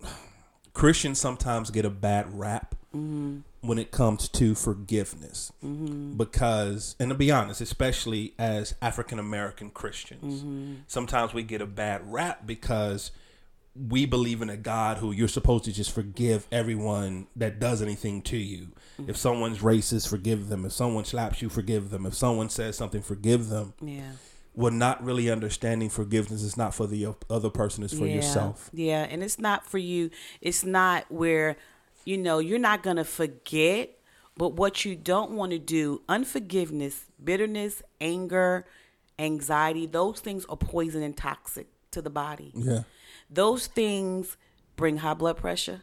[0.78, 3.40] Christians sometimes get a bad rap Mm-hmm.
[3.60, 5.52] when it comes to forgiveness,
[6.16, 10.74] because, and to be honest, especially as African American Christians, Mm-hmm.
[10.86, 13.10] sometimes we get a bad rap because
[13.76, 18.22] we believe in a God who you're supposed to just forgive everyone that does anything
[18.22, 18.68] to you.
[19.06, 20.64] If someone's racist, forgive them.
[20.64, 22.04] If someone slaps you, forgive them.
[22.06, 23.74] If someone says something, forgive them.
[23.80, 24.12] yeah.
[24.54, 28.16] We're not really understanding forgiveness is not for the other person, it's for yeah.
[28.16, 28.70] yourself.
[28.72, 30.10] Yeah, and it's not for you.
[30.40, 31.56] It's not where,
[32.04, 33.98] you know, you're not gonna forget,
[34.36, 38.66] but what you don't want to do, unforgiveness, bitterness, anger,
[39.18, 42.52] anxiety, those things are poison and toxic to the body.
[42.54, 42.82] Yeah.
[43.30, 44.36] Those things
[44.76, 45.82] bring high blood pressure.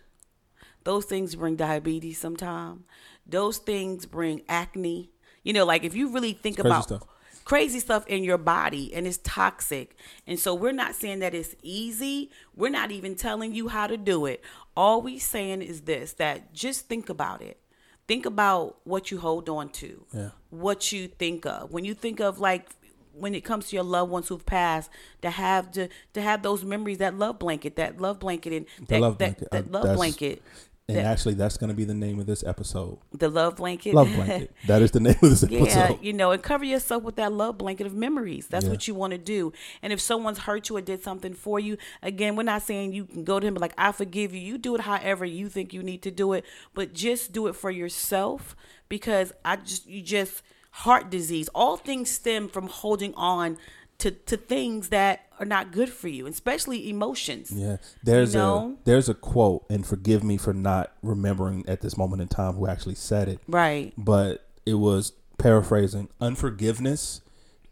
[0.84, 2.84] Those things bring diabetes sometimes.
[3.25, 5.12] Those things bring acne.
[5.43, 7.04] You know, like if you really think about stuff.
[7.45, 9.95] Crazy stuff in your body and it's toxic.
[10.27, 12.31] And so we're not saying that it's easy.
[12.55, 14.43] We're not even telling you how to do it.
[14.75, 17.60] All we saying is this that just think about it.
[18.08, 20.05] Think about what you hold on to.
[20.12, 20.29] Yeah.
[20.49, 21.71] What you think of.
[21.71, 22.69] When you think of like
[23.13, 24.89] when it comes to your loved ones who've passed,
[25.21, 28.99] to have to to have those memories, that love blanket, that love blanket and that
[28.99, 30.43] love that, blanket, that uh, love blanket.
[30.87, 32.99] And actually, that's going to be the name of this episode.
[33.11, 33.95] The love blanket.
[33.95, 34.51] Love blanket.
[34.67, 35.65] that is the name of this episode.
[35.65, 38.45] Yeah, you know, and cover yourself with that love blanket of memories.
[38.47, 38.71] That's Yeah.
[38.71, 39.51] what you want to do.
[39.81, 43.05] And if someone's hurt you or did something for you, again, we're not saying you
[43.05, 44.39] can go to him like, I forgive you.
[44.41, 46.45] You do it however you think you need to do it,
[46.75, 48.55] but just do it for yourself
[48.87, 53.57] because I just, you just, heart disease, all things stem from holding on
[53.99, 57.51] to, to things that are not good for you, especially emotions.
[57.51, 58.77] Yeah, there's You know?
[58.81, 62.53] a there's a quote, and forgive me for not remembering at this moment in time
[62.55, 63.93] who actually said it, Right.
[63.97, 66.10] but it was paraphrasing.
[66.21, 67.21] Unforgiveness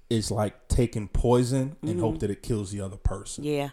[0.10, 3.44] is like taking poison and hope that it kills the other person.
[3.44, 3.70] Yeah.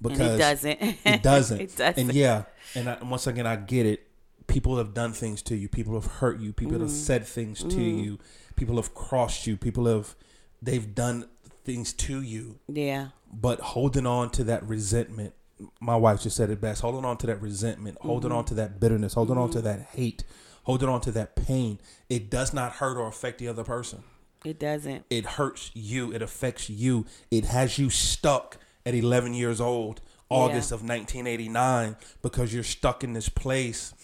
[0.00, 0.22] because Mm-hmm.
[0.24, 0.82] and it doesn't.
[1.04, 1.60] it doesn't.
[1.60, 1.98] it doesn't.
[2.08, 2.42] And yeah,
[2.74, 4.08] and I, once again, I get it.
[4.48, 5.68] People have done things to you.
[5.68, 6.52] People have hurt you.
[6.52, 6.82] People Mm-hmm.
[6.82, 8.18] have said things to you.
[8.56, 9.56] People have crossed you.
[9.56, 10.16] People have
[10.60, 11.28] they've done
[11.64, 12.58] things to you.
[12.68, 13.08] yeah.
[13.34, 15.32] But holding on to that resentment,
[15.80, 16.82] my wife just said it best.
[16.82, 18.38] Holding on to that resentment, holding Mm-hmm.
[18.38, 20.22] on to that bitterness, holding on to that hate,
[20.64, 21.78] holding on to that pain.
[22.10, 24.02] It does not hurt or affect the other person.
[24.44, 25.06] It doesn't.
[25.08, 26.12] It hurts you.
[26.12, 27.06] It affects you.
[27.30, 30.74] It has you stuck at 11 years old, August Yeah.
[30.74, 33.94] of 1989, because you're stuck in this place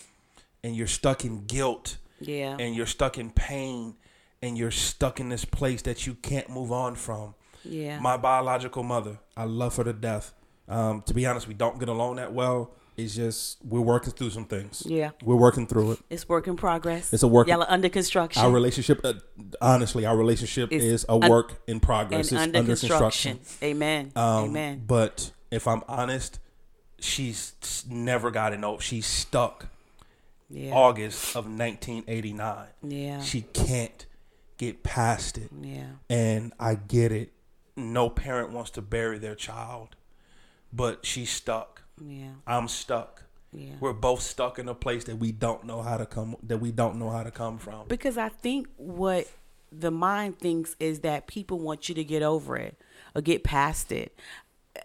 [0.64, 2.56] and you're stuck in guilt Yeah.
[2.58, 3.96] and you're stuck in pain
[4.40, 7.34] and you're stuck in this place that you can't move on from.
[7.64, 7.98] Yeah.
[8.00, 10.32] My biological mother, I love her to death.
[10.68, 12.72] Um, to be honest, we don't get along that well.
[12.96, 14.82] It's just we're working through some things.
[14.84, 15.10] yeah.
[15.22, 15.98] We're working through it.
[16.10, 17.12] It's work in progress.
[17.12, 18.42] It's a work- Y'all are under construction.
[18.42, 19.14] Our relationship, uh,
[19.60, 22.32] honestly, our relationship It's is a un- work in progress.
[22.32, 23.36] It's under, under construction.
[23.36, 23.68] construction.
[23.68, 24.12] Amen.
[24.16, 24.82] Um, Amen.
[24.84, 26.40] But if I'm honest,
[26.98, 28.82] she's never gotten over.
[28.82, 29.68] She's stuck.
[30.50, 30.72] Yeah.
[30.72, 32.66] August of 1989.
[32.82, 33.20] yeah.
[33.20, 34.06] She can't
[34.56, 35.84] get past it, yeah.
[36.10, 37.32] and I get it.
[37.78, 39.96] No parent wants to bury their child,
[40.72, 41.82] but she's stuck.
[42.00, 42.30] Yeah.
[42.46, 43.24] I'm stuck.
[43.52, 43.74] Yeah.
[43.80, 46.36] We're both stuck in a place that we don't know how to come.
[46.42, 47.88] That we don't know how to come from.
[47.88, 49.28] Because I think what
[49.70, 52.80] the mind thinks is that people want you to get over it
[53.14, 54.18] or get past it.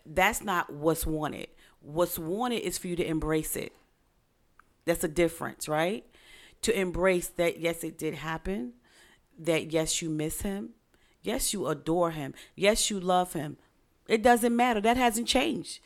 [0.06, 1.48] That's not what's wanted.
[1.82, 3.74] What's wanted is for you to embrace it.
[4.86, 6.06] That's a difference, right?
[6.62, 8.74] To embrace that, yes, it did happen.
[9.40, 10.70] That, yes, you miss him.
[11.24, 12.34] Yes, you adore him.
[12.56, 13.58] Yes, you love him.
[14.08, 14.80] It doesn't matter.
[14.82, 15.80] That hasn't changed.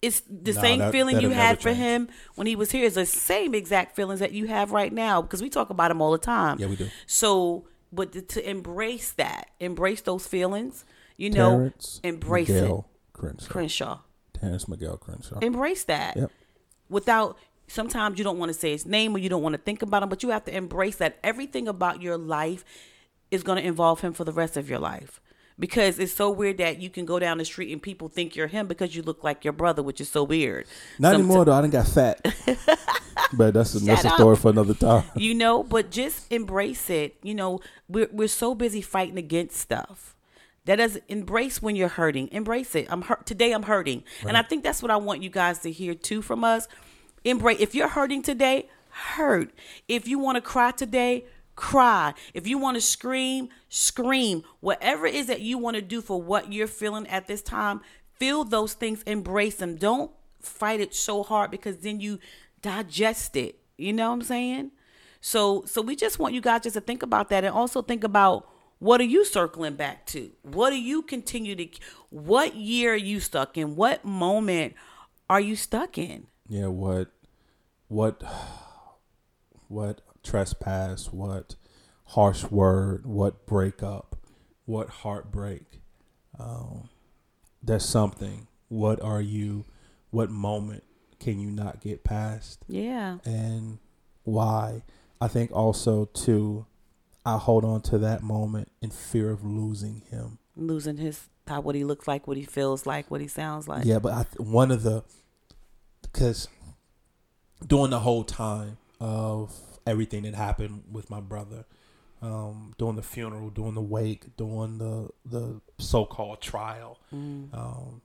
[0.00, 2.70] It's the No, same that- feeling you that'll never had for him when he was
[2.70, 2.84] here.
[2.84, 6.00] Is the same exact feelings that you have right now because we talk about him
[6.00, 6.58] all the time.
[6.58, 6.88] Yeah, we do.
[7.06, 10.84] So, but to, to embrace that, embrace those feelings,
[11.16, 13.18] you know, Terrence embrace Miguel it.
[13.18, 13.48] Crenshaw.
[13.48, 13.98] Crenshaw,
[14.34, 15.40] Terrence Miguel Crenshaw.
[15.40, 16.16] embrace that.
[16.16, 16.30] Yep.
[16.88, 19.82] Without sometimes you don't want to say his name or you don't want to think
[19.82, 22.64] about him, but you have to embrace that everything about your life
[23.30, 25.20] is going to involve him for the rest of your life.
[25.60, 28.46] Because it's so weird that you can go down the street and people think you're
[28.46, 30.66] him because you look like your brother, which is so weird.
[31.00, 31.52] Not anymore though.
[31.52, 32.24] I didn't got fat.
[33.32, 35.04] but that's a, that's a story for another time.
[35.16, 40.14] you know but just embrace it you know we're, we're so busy fighting against stuff
[40.64, 44.42] that doesn't embrace when you're hurting embrace it i'm hurt today i'm hurting and i
[44.42, 46.68] think that's what i want you guys to hear too from us
[47.24, 49.50] embrace if you're hurting today hurt
[49.86, 51.24] if you want to cry today
[51.58, 56.00] cry if you want to scream scream whatever it is that you want to do
[56.00, 57.80] for what you're feeling at this time
[58.14, 62.18] feel those things embrace them don't fight it so hard because then you
[62.62, 64.70] digest it you know what i'm saying
[65.20, 68.04] so so we just want you guys just to think about that and also think
[68.04, 70.30] about what are you circling back to?
[70.42, 71.68] What do you continue to
[72.10, 73.74] what year are you stuck in?
[73.74, 74.74] What moment
[75.28, 76.28] are you stuck in?
[76.48, 77.08] Yeah, what,
[77.88, 78.22] what,
[79.68, 81.12] what trespass?
[81.12, 81.54] What
[82.06, 83.06] harsh word?
[83.06, 84.16] What breakup?
[84.66, 85.80] What heartbreak?
[86.38, 86.88] Um,
[87.62, 88.46] there's something.
[88.68, 89.64] What are you?
[90.10, 90.84] What moment
[91.20, 92.64] can you not get past?
[92.68, 93.18] Yeah.
[93.24, 93.78] and
[94.24, 94.82] why.
[95.20, 96.66] I think also too,
[97.26, 100.38] I hold on to that moment in fear of losing him.
[100.56, 103.84] Losing his how what he looks like, what he feels like, what he sounds like.
[103.84, 105.02] Yeah, but I, th- one of the
[106.02, 106.46] because
[107.66, 109.52] during the whole time of
[109.88, 111.64] everything that happened with my brother,
[112.20, 118.02] um, during the funeral, during the wake, during the the so called trial, um,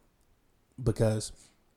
[0.82, 1.32] because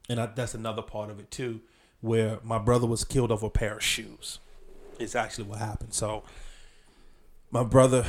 [0.08, 1.60] and I, that's another part of it too,
[2.00, 4.38] where my brother was killed over a pair of shoes.
[4.98, 5.92] It's actually what happened.
[5.94, 6.22] So
[7.50, 8.04] my brother,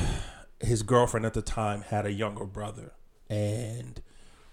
[0.60, 2.92] his girlfriend at the time had a younger brother,
[3.28, 4.00] and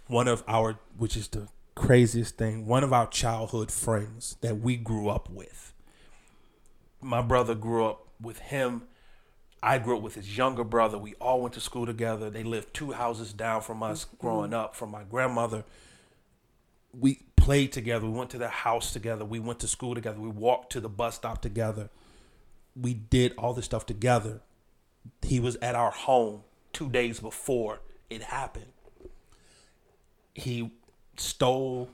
[0.08, 4.78] one of our, which is the craziest thing, one of our childhood friends that we
[4.78, 5.74] grew up with.
[7.06, 8.82] My brother grew up with him.
[9.62, 10.98] I grew up with his younger brother.
[10.98, 12.32] We all went to school together.
[12.32, 14.18] They lived two houses down from us mm-hmm.
[14.18, 15.66] growing up from my grandmother.
[16.98, 18.08] We played together.
[18.08, 19.24] We went to their house together.
[19.24, 20.20] We went to school together.
[20.20, 21.92] We walked to the bus stop together.
[22.76, 24.42] We did all this stuff together.
[25.22, 26.42] He was at our home
[26.74, 28.74] two days before it happened.
[30.34, 30.72] He
[31.18, 31.90] stole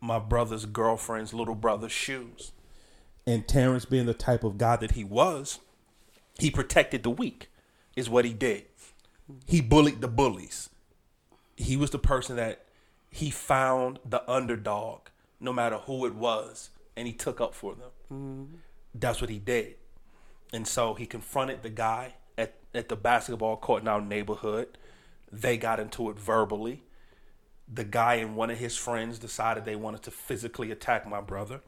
[0.00, 2.52] my brother's girlfriend's little brother's shoes.
[3.26, 5.60] And Terrence, being the type of guy that he was,
[6.38, 7.50] he protected the weak,
[7.96, 8.64] is what he did.
[9.46, 10.70] He bullied the bullies.
[11.56, 12.64] He was the person that
[13.10, 15.00] he found the underdog,
[15.38, 17.90] no matter who it was, and he took up for them.
[18.12, 18.56] Mm-hmm.
[18.94, 19.74] That's what he did.
[20.52, 24.78] And so he confronted the guy at, at the basketball court in our neighborhood.
[25.30, 26.82] They got into it verbally.
[27.72, 31.60] The guy and one of his friends decided they wanted to physically attack my brother.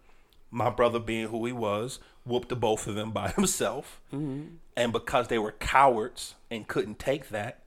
[0.53, 4.01] My brother, being who he was, whooped the both of them by himself.
[4.13, 4.57] Mm-hmm.
[4.77, 7.65] And because they were cowards and couldn't take that,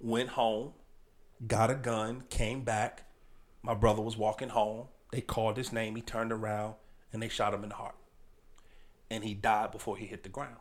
[0.00, 0.72] went home,
[1.46, 3.04] got a gun, came back.
[3.62, 4.86] My brother was walking home.
[5.12, 5.96] They called his name.
[5.96, 6.74] He turned around
[7.12, 7.96] and they shot him in the heart.
[9.10, 10.56] And he died before he hit the ground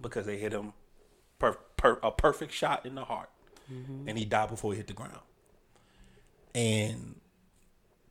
[0.00, 0.72] because they hit him
[1.38, 3.30] per, per, a perfect shot in the heart.
[3.72, 4.08] Mm-hmm.
[4.08, 5.20] And he died before he hit the ground.
[6.54, 7.20] And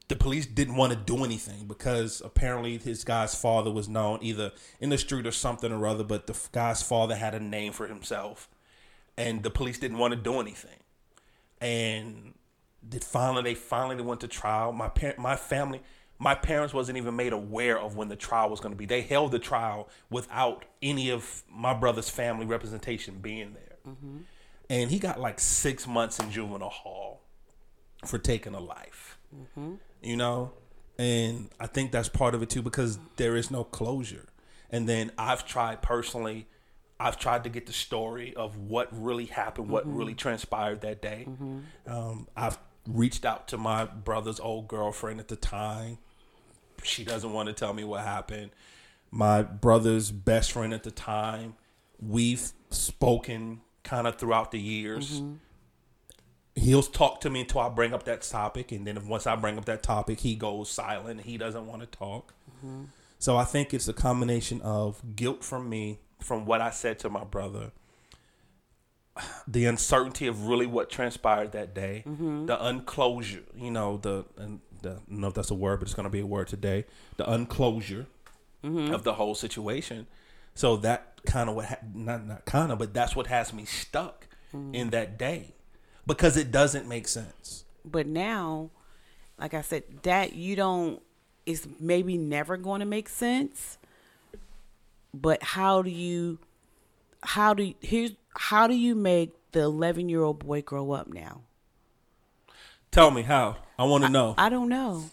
[0.08, 4.52] the police didn't want to do anything because apparently his guy's father was known either
[4.80, 7.88] in the street or something or other, but the guy's father had a name for
[7.88, 8.48] himself.
[9.18, 10.80] And the police didn't want to do anything.
[11.60, 12.34] And
[12.88, 14.72] did finally they finally went to trial.
[14.72, 15.82] My parent my family
[16.18, 18.86] my parents wasn't even made aware of when the trial was going to be.
[18.86, 23.94] They held the trial without any of my brother's family representation being there.
[23.94, 24.18] Mm-hmm.
[24.70, 27.22] And he got like six months in juvenile hall
[28.06, 29.18] for taking a life.
[29.36, 29.74] Mm-hmm.
[30.06, 30.54] You know?
[30.98, 34.28] And I think that's part of it too because there is no closure.
[34.70, 36.48] And then I've tried personally,
[37.00, 39.98] I've tried to get the story of what really happened, what mm-hmm.
[39.98, 41.26] really transpired that day.
[41.28, 41.60] Mm-hmm.
[41.88, 45.98] Um, I've reached out to my brother's old girlfriend at the time.
[46.84, 48.52] She doesn't want to tell me what happened.
[49.12, 51.56] My brother's best friend at the time.
[52.00, 55.22] We've spoken kind of throughout the years.
[55.22, 55.36] Mm-hmm.
[56.56, 59.36] He'll talk to me until I bring up that topic, and then if, once I
[59.36, 61.22] bring up that topic, he goes silent.
[61.22, 62.34] He doesn't want to talk.
[62.58, 62.86] Mm-hmm.
[63.20, 67.10] So I think it's a combination of guilt from me, from what I said to
[67.10, 67.72] my brother,
[69.48, 72.46] the uncertainty of really what transpired that day, mm-hmm.
[72.46, 75.88] the unclosure, you know, the, and the, I don't know if that's a word, but
[75.88, 76.86] it's going to be a word today,
[77.18, 78.06] the unclosure
[78.64, 78.94] mm-hmm.
[78.94, 80.08] of the whole situation.
[80.54, 83.66] So that kind of what, ha- not, not kind of, but that's what has me
[83.66, 84.76] stuck mm-hmm.
[84.76, 85.55] in that day
[86.08, 87.66] because it doesn't make sense.
[87.84, 88.72] But now,
[89.40, 91.02] like I said, that you don't,
[91.46, 93.78] is maybe never going to make sense.
[95.14, 96.40] But how do you,
[97.24, 101.08] how do you, here's, how do you make the 11 year old boy grow up
[101.08, 101.42] now?
[102.92, 103.58] Tell me how.
[103.78, 104.36] I want to know.
[104.38, 105.10] I don't know.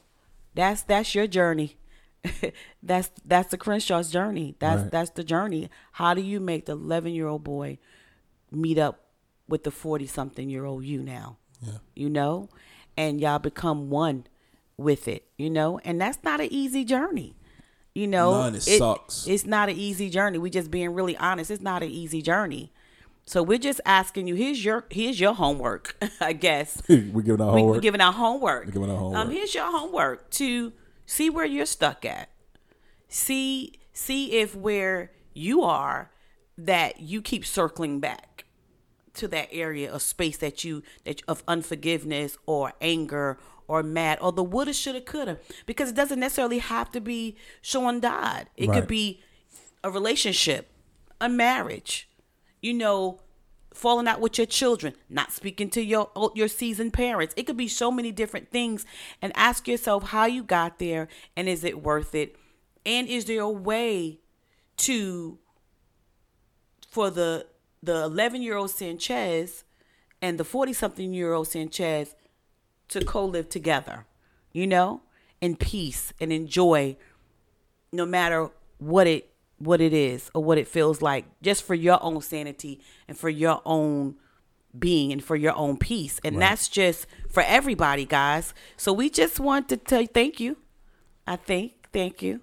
[0.55, 1.77] That's that's your journey.
[2.83, 4.55] that's that's the Crenshaw's journey.
[4.59, 4.91] That's right.
[4.91, 5.69] that's the journey.
[5.93, 7.79] How do you make the 11 year old boy
[8.51, 9.02] meet up
[9.49, 11.39] with the 40 something year old you now?
[11.61, 11.79] Yeah.
[11.95, 12.49] You know,
[12.97, 14.27] and y'all become one
[14.77, 15.25] with it.
[15.37, 17.37] You know, and that's not an easy journey.
[17.95, 19.27] You know, None, it, it sucks.
[19.27, 20.39] It's not an easy journey.
[20.39, 21.51] We just being really honest.
[21.51, 22.73] It's not an easy journey.
[23.27, 24.35] So we're just asking you.
[24.35, 25.97] Here's your here's your homework.
[26.21, 27.75] I guess we're giving our homework.
[27.77, 28.67] We're giving our homework.
[28.67, 29.21] We're giving our homework.
[29.21, 30.73] Um, here's your homework to
[31.07, 32.31] see where you're stuck at.
[33.09, 36.11] See see if where you are
[36.57, 38.32] that you keep circling back
[39.15, 44.33] to that area of space that you that of unforgiveness or anger or mad or
[44.33, 48.49] the woulda shoulda coulda because it doesn't necessarily have to be Sean died.
[48.57, 48.81] It right.
[48.81, 49.23] could be
[49.85, 50.71] a relationship,
[51.21, 52.09] a marriage
[52.63, 53.19] you know,
[53.75, 57.35] falling out with your children, not speaking to your your seasoned parents.
[57.37, 58.87] It could be so many different things
[59.21, 62.37] and ask yourself how you got there and is it worth it?
[62.87, 64.21] And is there a way
[64.79, 65.39] to
[66.89, 67.47] for the
[67.83, 69.65] the 11-year-old Sanchez
[70.21, 72.15] and the 40-something-year-old Sanchez
[72.89, 74.07] to co-live together,
[74.53, 75.03] you know,
[75.41, 76.97] in peace and enjoy
[77.91, 79.29] no matter what it
[79.59, 83.29] what it is or what it feels like just for your own sanity and for
[83.29, 84.17] your own
[84.77, 86.21] being and for your own peace.
[86.25, 86.41] And right.
[86.41, 88.55] that's just for everybody, guys.
[88.77, 90.57] So we just want to tell you thank you.
[91.29, 91.89] I think.
[91.93, 92.41] Thank you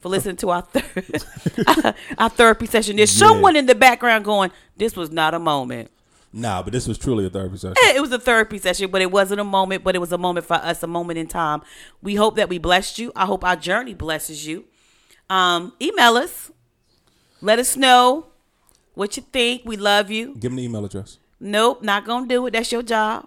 [0.00, 2.96] for listening to our third our therapy session.
[2.96, 3.26] There's yeah.
[3.28, 5.90] someone in the background going, This was not a moment.
[6.32, 7.74] Nah, but this was truly a therapy session.
[7.78, 10.44] It was a therapy session, but it wasn't a moment, but it was a moment
[10.46, 11.62] for us, a moment in time.
[12.02, 13.12] We hope that we blessed you.
[13.16, 14.64] I hope our journey blesses you.
[15.30, 16.50] Um, email us.
[17.40, 18.26] Let us know
[18.94, 19.62] what you think.
[19.64, 20.34] We love you.
[20.34, 21.18] Give them the email address.
[21.40, 22.50] Nope, not gonna do it.
[22.52, 23.26] That's your job.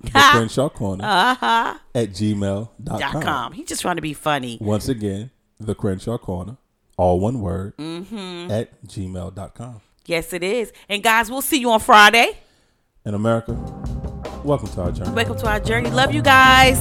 [0.00, 1.78] the Crenshaw Corner Uh-huh.
[1.94, 2.68] at gmail.com.
[3.00, 3.52] Dot com.
[3.52, 4.58] He's just trying to be funny.
[4.60, 5.30] Once again,
[5.60, 6.56] the Crenshaw Corner,
[6.96, 8.50] all one word, Mm-hmm.
[8.50, 9.80] at gmail.com.
[10.06, 10.72] Yes, it is.
[10.88, 12.38] And guys, we'll see you on Friday.
[13.04, 13.52] In America,
[14.44, 15.10] welcome to our journey.
[15.12, 15.90] Welcome to our journey.
[15.90, 16.78] Love you guys.